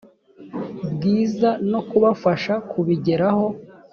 [0.93, 3.47] bwiza no kubafasha kubigeraho